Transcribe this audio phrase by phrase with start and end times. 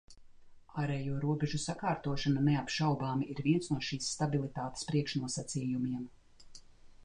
[0.83, 6.13] Ārējo robežu sakārtošana, neapšaubāmi, ir viens no šīs stabilitātes priekšnosacījumiem.